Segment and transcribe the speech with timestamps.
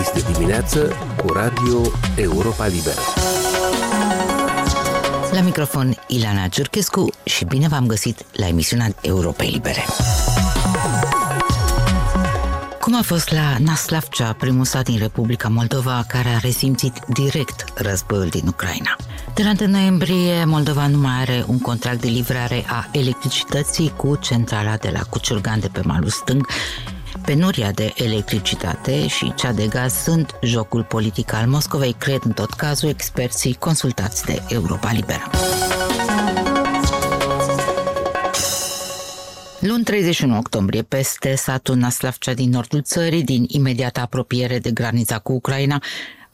[0.00, 1.80] Este dimineață cu Radio
[2.16, 3.00] Europa Liberă.
[5.32, 9.84] La microfon Ilana Ciurchescu și bine v-am găsit la emisiunea Europei Libere.
[12.80, 18.28] Cum a fost la Naslavcea, primul sat din Republica Moldova care a resimțit direct războiul
[18.28, 18.96] din Ucraina?
[19.34, 24.16] De la 1 noiembrie, Moldova nu mai are un contract de livrare a electricității cu
[24.16, 26.46] centrala de la Cuciurgan de pe malul stâng
[27.26, 32.50] Penuria de electricitate și cea de gaz sunt jocul politic al Moscovei, cred în tot
[32.50, 35.30] cazul experții consultați de Europa Liberă.
[39.60, 45.32] Luni 31 octombrie, peste satul Naslavcea din nordul țării, din imediată apropiere de granița cu
[45.32, 45.82] Ucraina,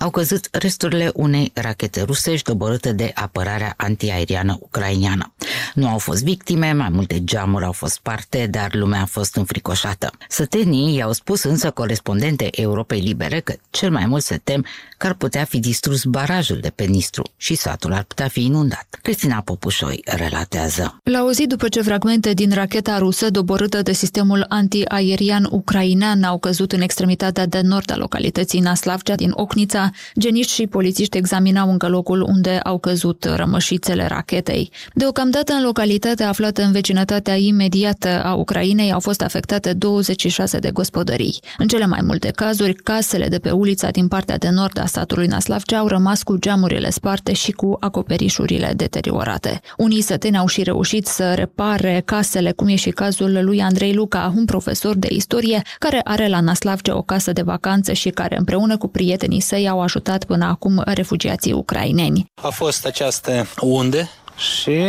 [0.03, 5.33] au căzut resturile unei rachete rusești doborâte de apărarea antiaeriană ucraineană.
[5.75, 10.11] Nu au fost victime, mai multe geamuri au fost parte, dar lumea a fost înfricoșată.
[10.29, 14.65] Sătenii i-au spus însă corespondente Europei Libere că cel mai mult se tem
[14.99, 18.99] că ar putea fi distrus barajul de pe Nistru și satul ar putea fi inundat.
[19.03, 21.01] Cristina Popușoi relatează.
[21.03, 26.39] La o zi după ce fragmente din racheta rusă doborâtă de sistemul antiaerian ucrainean au
[26.39, 31.89] căzut în extremitatea de nord a localității Naslavcea din Ocnița, geniști și polițiști examinau încă
[31.89, 34.71] locul unde au căzut rămășițele rachetei.
[34.95, 41.41] Deocamdată în localitatea aflată în vecinătatea imediată a Ucrainei au fost afectate 26 de gospodării.
[41.59, 45.27] În cele mai multe cazuri, casele de pe ulița din partea de nord a statului
[45.27, 49.61] Naslavcea au rămas cu geamurile sparte și cu acoperișurile deteriorate.
[49.77, 54.33] Unii săteni au și reușit să repare casele, cum e și cazul lui Andrei Luca,
[54.37, 58.77] un profesor de istorie care are la Naslavcea o casă de vacanță și care împreună
[58.77, 62.27] cu prietenii săi au ajutat până acum refugiații ucraineni.
[62.35, 64.83] A fost această unde și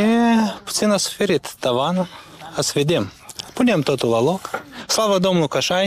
[0.64, 2.08] puțin a suferit tavanul.
[2.56, 3.12] A să vedem.
[3.54, 4.64] Punem totul la loc.
[4.88, 5.82] Slavă Domnului că așa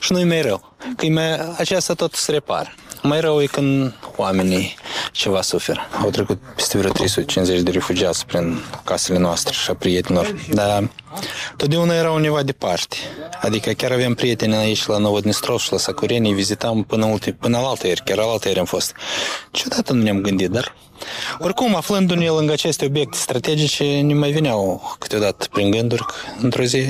[0.00, 0.74] și nu-i mai rău.
[0.96, 2.74] Că mai, aceasta tot se repară.
[3.02, 4.74] Mai rău e când oamenii
[5.12, 5.80] ceva suferă.
[6.02, 10.34] Au trecut peste vreo 350 de refugiați prin casele noastre și a prietenilor.
[10.52, 10.90] Dar
[11.56, 12.96] totdeauna erau undeva departe.
[13.40, 17.66] Adică chiar avem prieteni aici la Novodnistrov și la Sacureni, vizitam până, ulti, până la
[17.68, 18.94] altă ieri, chiar la altă ieri am fost.
[19.50, 20.74] Ciudată nu ne-am gândit, dar
[21.38, 26.84] oricum, aflându-ne lângă aceste obiecte strategice, ne mai veneau câteodată prin gânduri că într-o zi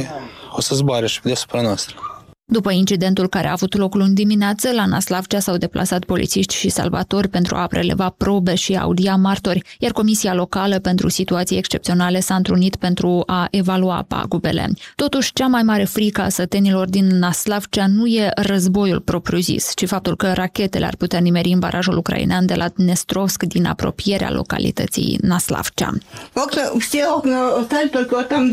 [0.52, 2.11] o să zboare și deasupra noastră.
[2.51, 7.27] După incidentul care a avut loc luni dimineață, la Naslavcea s-au deplasat polițiști și salvatori
[7.27, 12.75] pentru a preleva probe și audia martori, iar Comisia Locală pentru Situații Excepționale s-a întrunit
[12.75, 14.69] pentru a evalua pagubele.
[14.95, 20.15] Totuși, cea mai mare frică a sătenilor din Naslavcea nu e războiul propriu-zis, ci faptul
[20.15, 25.91] că rachetele ar putea nimeri în barajul ucrainean de la Dnestrovsk din apropierea localității Naslavcea.
[26.33, 28.43] Окна, все окна остались, только вот там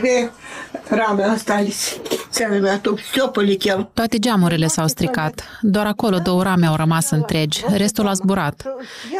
[0.00, 0.30] две
[0.90, 1.98] рамы остались
[2.30, 3.29] целыми, а то все полетело.
[3.93, 5.43] toate geamurile s-au stricat.
[5.61, 7.63] Doar acolo două rame au rămas întregi.
[7.73, 8.63] Restul a zburat.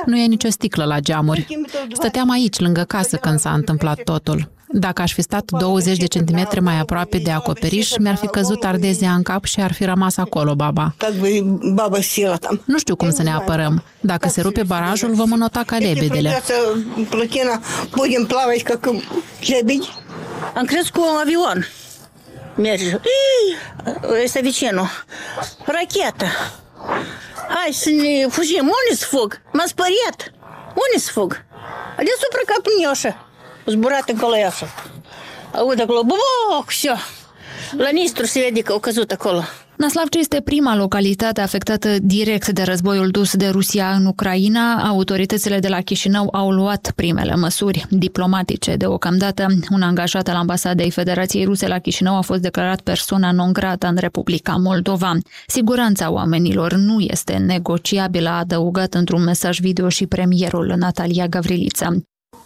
[0.05, 1.47] Nu e nicio sticlă la geamuri.
[1.93, 4.49] Stăteam aici, lângă casă, când s-a întâmplat totul.
[4.73, 9.11] Dacă aș fi stat 20 de centimetri mai aproape de acoperiș, mi-ar fi căzut ardezia
[9.11, 10.95] în cap și ar fi rămas acolo baba.
[12.65, 13.83] Nu știu cum să ne apărăm.
[13.99, 16.41] Dacă se rupe barajul, vom înota ca lebedele.
[20.55, 21.65] Am crescut un avion.
[22.54, 22.84] Merge.
[22.84, 23.56] Ii,
[24.22, 24.88] Este vecinul.
[25.64, 26.26] Rachetă.
[27.48, 28.60] Hai să ne fugim.
[28.60, 29.40] Unde să fug?
[29.52, 30.32] M-am speriat.
[30.68, 31.44] Unde să fug?
[31.96, 33.16] Deasupra capnioșă.
[33.66, 34.68] Zburat în coloiașă.
[35.52, 36.94] Aud acolo, buboc, все.
[37.77, 39.41] La Nistru se vede că au căzut acolo.
[39.77, 44.73] Naslavce este prima localitate afectată direct de războiul dus de Rusia în Ucraina.
[44.73, 48.75] Autoritățile de la Chișinău au luat primele măsuri diplomatice.
[48.75, 53.87] Deocamdată, un angajat al ambasadei Federației Ruse la Chișinău a fost declarat persoana non grata
[53.87, 55.17] în Republica Moldova.
[55.47, 61.89] Siguranța oamenilor nu este negociabilă, a adăugat într-un mesaj video și premierul Natalia Gavrilița.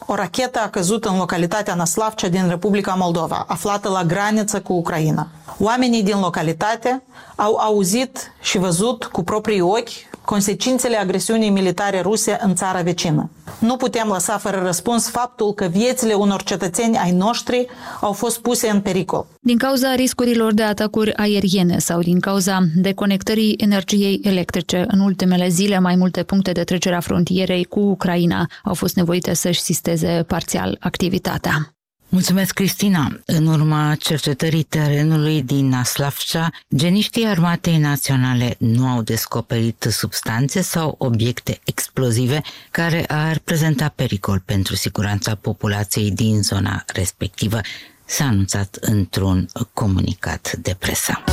[0.06, 5.28] O rachetă a căzut în localitatea Naslavcea din Republica Moldova, aflată la graniță cu Ucraina.
[5.60, 7.04] Oamenii din localitate
[7.36, 9.90] au auzit și văzut cu proprii ochi
[10.26, 13.30] consecințele agresiunii militare ruse în țara vecină.
[13.60, 17.68] Nu putem lăsa fără răspuns faptul că viețile unor cetățeni ai noștri
[18.02, 19.26] au fost puse în pericol.
[19.40, 25.80] Din cauza riscurilor de atacuri aeriene sau din cauza deconectării energiei electrice, în ultimele zile
[25.80, 30.78] mai multe puncte de trecere a frontierei cu Ucraina au fost nevoite să-și sisteze parțial
[30.80, 31.75] activitatea.
[32.16, 33.20] Mulțumesc, Cristina!
[33.26, 41.60] În urma cercetării terenului din Naslavcea, geniștii Armatei Naționale nu au descoperit substanțe sau obiecte
[41.64, 42.42] explozive
[42.72, 47.60] care ar prezenta pericol pentru siguranța populației din zona respectivă,
[48.06, 51.24] s-a anunțat într-un comunicat de presă.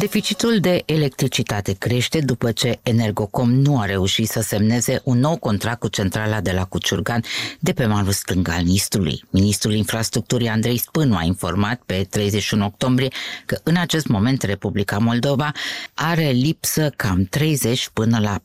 [0.00, 5.80] Deficitul de electricitate crește după ce Energocom nu a reușit să semneze un nou contract
[5.80, 7.22] cu centrala de la Cuciurgan
[7.58, 9.24] de pe malul stâng al Nistrului.
[9.30, 13.08] Ministrul Infrastructurii Andrei Spânu a informat pe 31 octombrie
[13.46, 15.52] că în acest moment Republica Moldova
[15.94, 18.42] are lipsă cam 30 până la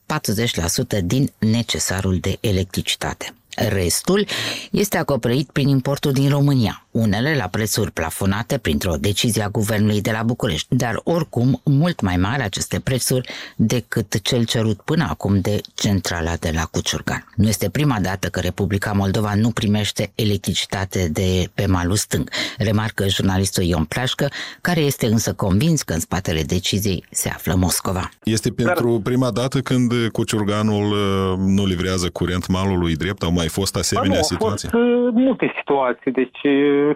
[1.00, 3.34] 40% din necesarul de electricitate.
[3.56, 4.28] Restul
[4.72, 10.12] este acoperit prin importul din România, unele la prețuri plafonate printr-o decizie a Guvernului de
[10.12, 15.62] la București, dar oricum mult mai mari aceste prețuri decât cel cerut până acum de
[15.74, 17.28] centrala de la Cuciurgan.
[17.36, 23.08] Nu este prima dată că Republica Moldova nu primește electricitate de pe malul stâng, remarcă
[23.08, 24.30] jurnalistul Ion Plașcă,
[24.62, 28.10] care este însă convins că în spatele deciziei se află Moscova.
[28.24, 33.54] Este pentru prima dată când Cuciurganul uh, nu livrează curent malului drept, au mai mai
[33.54, 34.70] fost asemenea nu, situații?
[34.72, 36.12] Au fost uh, multe situații.
[36.12, 36.96] Deci, uh,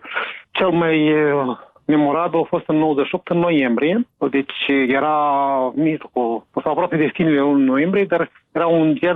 [0.52, 4.08] cel mai uh, memorabil a fost în 98, în noiembrie.
[4.30, 5.16] Deci, era
[5.76, 9.16] mijlocul, sau aproape de finele în noiembrie, dar era un ger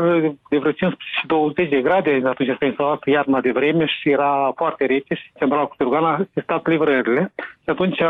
[0.50, 2.22] de vreo 15-20 de grade.
[2.26, 6.42] Atunci s-a instalat iarna de vreme și era foarte rece și centrala cu Târgana a
[6.42, 7.34] stat livrările.
[7.36, 8.02] Și atunci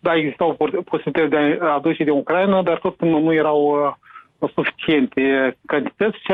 [0.00, 3.96] da, existau posibilități de a aduce de Ucraina, dar tot nu, nu erau
[4.54, 6.32] suficiente cantități și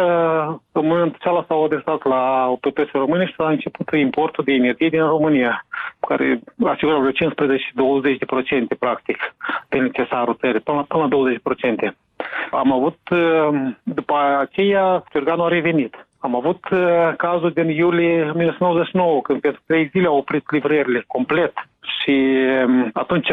[0.73, 5.00] în momentul acela s-au adresat la autoritățile române și s-a început importul de energie din
[5.00, 5.64] România,
[6.09, 7.31] care asigură vreo
[8.75, 9.35] 15-20% practic
[9.69, 11.31] de necesarul țării, până, până la
[11.91, 11.94] 20%.
[12.50, 12.99] Am avut,
[13.82, 16.06] după aceea, Sturganul a revenit.
[16.19, 16.64] Am avut
[17.17, 22.37] cazul din iulie 1999, când pentru trei zile au oprit livrările complet și
[22.93, 23.29] atunci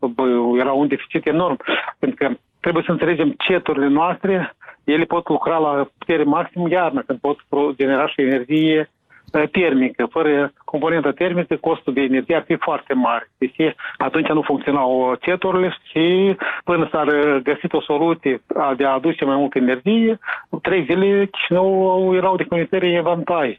[0.00, 0.24] bă,
[0.58, 1.56] era un deficit enorm,
[1.98, 2.34] pentru că
[2.66, 4.54] trebuie să înțelegem ceturile noastre,
[4.84, 7.38] ele pot lucra la putere maxim iarnă, când pot
[7.76, 8.90] genera și energie
[9.32, 10.06] uh, termică.
[10.10, 13.30] Fără componentă termică, costul de energie ar fi foarte mare.
[13.38, 17.04] Deci atunci nu funcționau ceturile și până s-a
[17.42, 18.42] găsit o soluție
[18.76, 20.18] de a aduce mai multă energie,
[20.62, 23.56] trei zile Chișinău erau de comunitări evantai.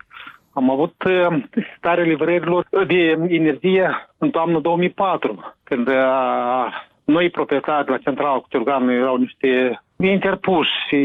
[0.53, 1.43] Am avut uh,
[1.77, 8.89] stare livrărilor de energie în toamnă 2004, când a noi proprietari la centrala cu Ciurgan
[8.89, 10.97] erau niște interpuși și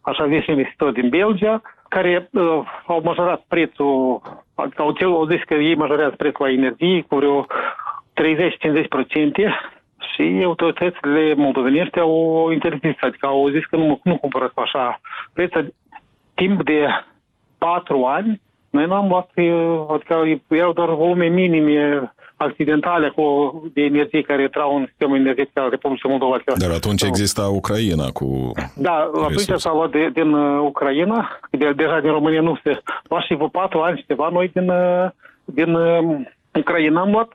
[0.00, 4.20] așa zis investitori din Belgia, care uh, au majorat prețul,
[4.54, 7.46] au, au zis că ei majorează prețul la energie cu vreo 30-50%
[10.14, 15.00] și autoritățile moldovenești au interzis, adică au zis că nu, nu cumpără cu așa
[15.32, 15.52] preț.
[16.34, 16.88] Timp de
[17.58, 18.40] patru ani,
[18.70, 23.22] noi n-am luat, uh, adică erau doar volume minime accidentale cu,
[23.74, 26.36] de energie care intrau în sistemul energetic al Republicii Moldova.
[26.56, 32.00] Dar atunci exista Ucraina cu Da, atunci s-a luat de, din uh, Ucraina, de, deja
[32.00, 35.10] din România nu se lua și vă patru ani ceva, noi din, uh,
[35.44, 36.20] din uh,
[36.58, 37.32] Ucraina am luat.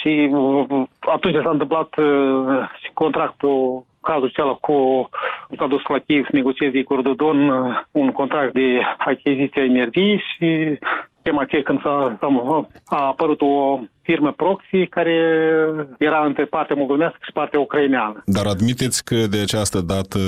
[0.00, 0.30] Și
[0.98, 1.88] atunci s-a întâmplat
[2.82, 5.08] și contractul cazul acela cu
[5.56, 7.38] s-a dus la Kiev să negocieze cu Dodon
[7.90, 10.78] un contract de achiziție a energiei și
[11.22, 12.18] tema aceea când s-a,
[12.86, 13.78] a apărut o
[14.10, 15.16] firmă proxy care
[15.98, 18.22] era între partea moldovenească și partea ucraineană.
[18.24, 20.18] Dar admiteți că de această dată,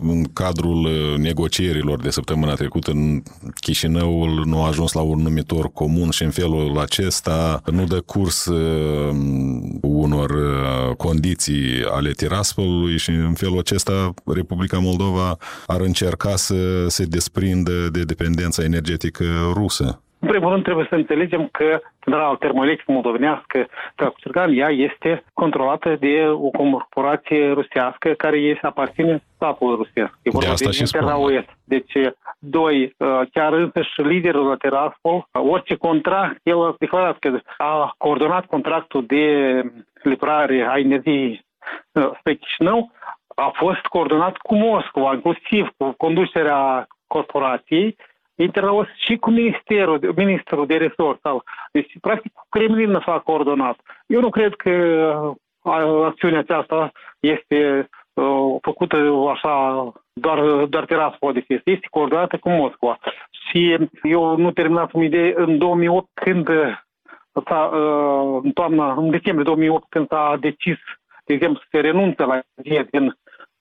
[0.00, 3.22] în cadrul negocierilor de săptămâna trecută, în
[3.60, 8.46] Chișinăul nu a ajuns la un numitor comun și în felul acesta nu dă curs
[8.46, 16.88] um, unor uh, condiții ale Tiraspolului și în felul acesta Republica Moldova ar încerca să
[16.88, 20.00] se desprindă de dependența energetică rusă.
[20.26, 26.28] În primul rând trebuie să înțelegem că centrala termoelectrică moldovenească, Tracuțurgan, ea este controlată de
[26.28, 30.18] o corporație rusească care ei se aparține statului rusesc.
[30.22, 31.44] E vorba de, de Interraoes.
[31.64, 31.92] Deci,
[32.38, 37.94] doi, uh, chiar însăși liderul la Teraspol, uh, orice contract, el a declarat că a
[37.98, 39.24] coordonat contractul de
[40.02, 41.44] livrare a energiei
[41.92, 42.90] uh, spre Chișinău,
[43.34, 47.96] a fost coordonat cu Moscova, inclusiv cu conducerea corporației,
[48.36, 51.20] Internos și cu ministerul, ministrul de resort.
[51.20, 53.78] Sau, deci, practic, Kremlin s-a coordonat.
[54.06, 55.36] Eu nu cred că
[56.04, 58.96] acțiunea aceasta este uh, făcută
[59.30, 61.62] așa doar, doar Tiraspol de fest.
[61.64, 62.98] Este coordonată cu Moscova.
[63.30, 66.48] Și eu nu terminasem idee în 2008 când
[67.46, 70.76] s-a, uh, în toamna, în decembrie 2008 când s-a decis,
[71.24, 73.16] de exemplu, să se renunțe la energie din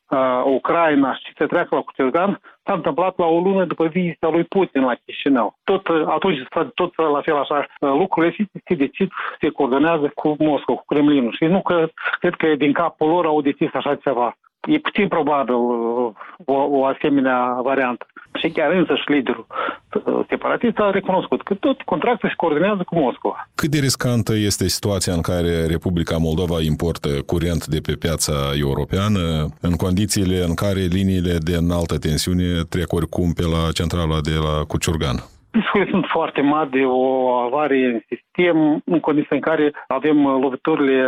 [0.10, 4.44] uh, Ucraina și să treacă la Cucergan, s-a întâmplat la o lună după vizita lui
[4.44, 5.58] Putin la Chișinău.
[5.64, 6.40] Tot atunci,
[6.74, 11.34] tot la fel așa, lucrurile și se decid, se coordonează cu Moscova, cu Kremlinul.
[11.34, 11.88] Și nu că,
[12.20, 14.38] cred că din capul lor au decis așa ceva.
[14.68, 16.14] E puțin probabil o,
[16.46, 18.06] o asemenea variantă.
[18.46, 22.96] Și chiar însă și liderul uh, separatist a recunoscut că tot contractul se coordonează cu
[23.00, 23.50] Moscova.
[23.56, 29.20] Cât de riscantă este situația în care Republica Moldova importă curent de pe piața europeană
[29.62, 34.56] în condițiile în care liniile de înaltă tensiune trec oricum pe la centrala de la
[34.68, 35.18] Cuciurgan?
[35.52, 40.38] Riscurile sunt foarte mari de o avarie în sistem, în condiții în care avem uh,
[40.42, 41.00] loviturile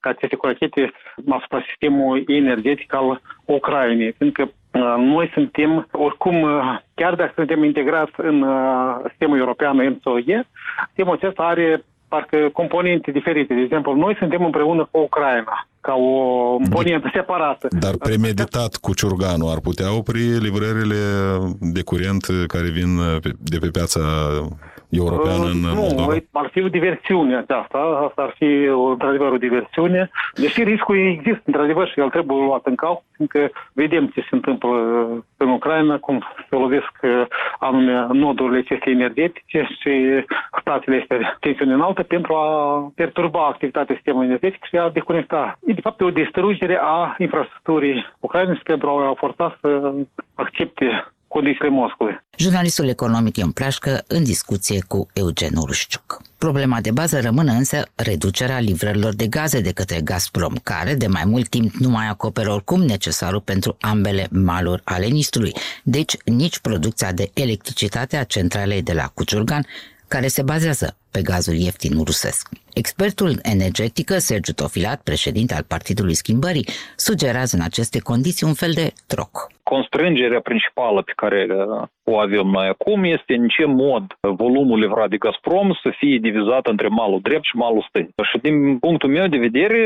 [0.00, 0.92] ca aceste cu rachete
[1.36, 4.65] asupra sistemul energetic al Ucrainei, pentru că uh,
[4.98, 8.44] noi suntem, oricum, uh, chiar dacă suntem integrați în
[9.08, 10.48] sistemul european MSOE,
[10.86, 13.54] sistemul acesta are parcă componente diferite.
[13.54, 16.12] De exemplu, noi suntem împreună cu Ucraina ca o
[16.56, 17.68] componentă separată.
[17.80, 21.02] Dar premeditat cu Ciurganu ar putea opri livrările
[21.60, 22.90] de curent care vin
[23.38, 24.00] de pe piața
[24.90, 26.14] europeană în nu, Moldova?
[26.32, 28.50] ar fi o diversiune aceasta, asta ar fi
[28.90, 34.06] într-adevăr o diversiune, deși riscul există într-adevăr și el trebuie luat în cal, fiindcă vedem
[34.06, 34.68] ce se întâmplă
[35.36, 36.92] în Ucraina, cum se lovesc
[37.58, 40.24] anume nodurile acestea energetice și
[40.60, 42.46] statele este tensiune înaltă pentru a
[42.94, 45.58] perturba activitatea sistemului energetic și a deconecta.
[45.66, 49.92] E de fapt o distrugere a infrastructurii Ucrainei pentru a forța să
[50.34, 52.24] accepte condițiile Moscovei.
[52.36, 56.22] Jurnalistul economic Ion Plașcă în discuție cu Eugen Urușciuc.
[56.38, 61.22] Problema de bază rămâne însă reducerea livrărilor de gaze de către Gazprom, care de mai
[61.26, 65.52] mult timp nu mai acoperă oricum necesarul pentru ambele maluri ale Nistrului,
[65.82, 69.66] deci nici producția de electricitate a centralei de la Cuciurgan,
[70.08, 72.48] care se bazează pe gazul ieftin rusesc.
[72.74, 78.92] Expertul energetică Sergiu Tofilat, președinte al Partidului Schimbării, sugerează în aceste condiții un fel de
[79.06, 79.32] troc
[79.72, 85.08] constrângerea principală pe care uh, o avem noi acum este în ce mod volumul livrat
[85.08, 88.08] de Gazprom să fie divizat între malul drept și malul stâng.
[88.30, 89.80] Și din punctul meu de vedere,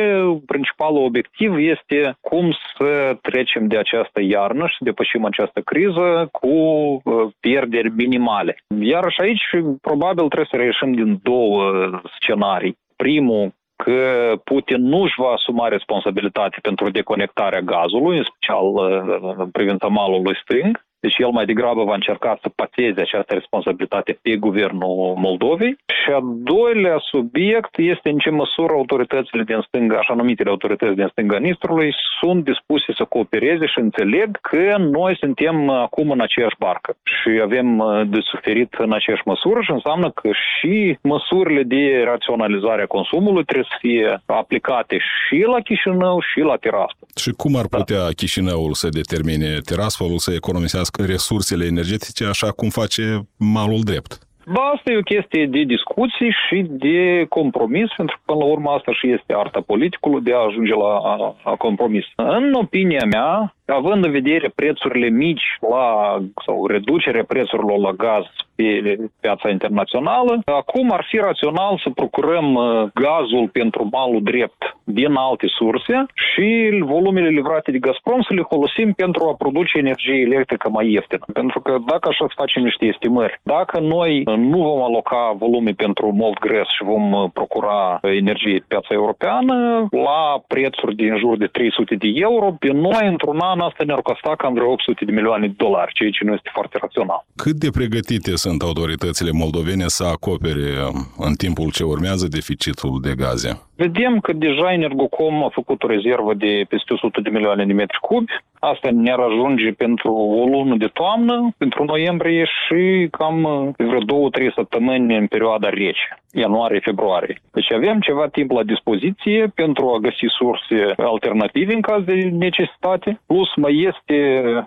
[0.47, 6.49] principalul obiectiv este cum să trecem de această iarnă și să depășim această criză cu
[6.49, 7.01] uh,
[7.41, 8.57] pierderi minimale.
[8.81, 9.47] Iar și aici
[9.81, 12.79] probabil trebuie să reieșim din două scenarii.
[12.97, 13.53] Primul,
[13.85, 19.87] că Putin nu își va asuma responsabilitate pentru deconectarea gazului, în special uh, în privința
[19.87, 25.79] malului stâng, deci el mai degrabă va încerca să pățeze această responsabilitate pe guvernul Moldovei.
[26.01, 26.21] Și a
[26.53, 31.95] doilea subiect este în ce măsură autoritățile din stânga, așa numitele autorități din stânga Nistrului,
[32.21, 37.79] sunt dispuse să coopereze și înțeleg că noi suntem acum în aceeași barcă și avem
[37.79, 43.45] uh, de suferit în aceeași măsură și înseamnă că și măsurile de raționalizare a consumului
[43.45, 47.09] trebuie să fie aplicate și la Chișinău și la Tiraspol.
[47.17, 48.17] Și cum ar putea da.
[48.17, 53.03] Chișinăul să determine Tiraspolul să economisească folosească resursele energetice așa cum face
[53.39, 54.19] malul drept.
[54.47, 58.71] Ba, asta e o chestie de discuții și de compromis, pentru că până la urmă
[58.71, 62.05] asta și este arta politicului de a ajunge la a, a compromis.
[62.17, 68.25] În opinia mea, având în vedere prețurile mici la, sau reducerea prețurilor la gaz
[68.55, 75.15] pe piața internațională, acum ar fi rațional să procurăm uh, gazul pentru malul drept din
[75.15, 80.69] alte surse și volumele livrate de Gazprom să le folosim pentru a produce energie electrică
[80.69, 81.25] mai ieftină.
[81.33, 86.13] Pentru că dacă așa să facem niște estimări, dacă noi nu vom aloca volume pentru
[86.13, 91.47] mult gres și vom uh, procura energie pe piața europeană la prețuri din jur de
[91.47, 95.47] 300 de euro, pe noi într-un an asta ne-ar costa cam vreo 800 de milioane
[95.47, 97.25] de dolari, ceea ce nu este foarte rațional.
[97.37, 103.15] Cât de pregătite sunt autoritățile moldovene să acopere um, în timpul ce urmează deficitul de
[103.15, 103.70] gaze?
[103.85, 107.99] Vedem că deja Energocom a făcut o rezervă de peste 100 de milioane de metri
[108.01, 108.33] cubi.
[108.59, 114.53] Asta ne-ar ajunge pentru o lună de toamnă, pentru noiembrie și cam uh, vreo două-trei
[114.55, 117.41] săptămâni în perioada rece, ianuarie-februarie.
[117.53, 122.15] Deci avem ceva timp la dispoziție pentru a găsi surse alternative în caz de
[122.47, 123.21] necesitate.
[123.27, 124.17] Plus mai este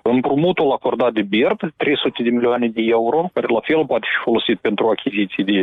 [0.04, 4.58] împrumutul acordat de BERD, 300 de milioane de euro, care la fel poate fi folosit
[4.60, 5.58] pentru achiziții de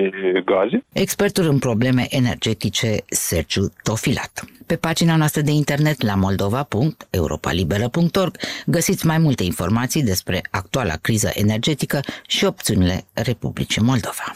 [0.45, 0.85] gaze.
[0.92, 4.44] Expertul în probleme energetice se Sergiu Tofilat.
[4.66, 12.00] Pe pagina noastră de internet la moldova.europalibera.org găsiți mai multe informații despre actuala criză energetică
[12.26, 14.32] și opțiunile Republicii Moldova.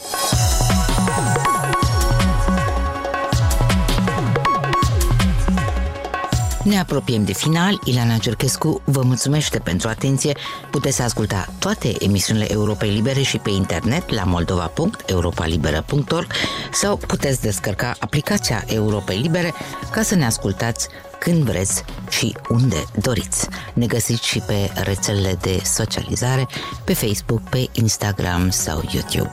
[6.64, 7.80] Ne apropiem de final.
[7.84, 10.36] Ileana Cerchescu vă mulțumește pentru atenție.
[10.70, 16.26] Puteți asculta toate emisiunile Europei Libere și pe internet la moldova.europalibera.org
[16.72, 19.54] sau puteți descărca aplicația Europei Libere
[19.90, 23.48] ca să ne ascultați când vreți și unde doriți.
[23.72, 26.46] Ne găsiți și pe rețelele de socializare,
[26.84, 29.30] pe Facebook, pe Instagram sau YouTube.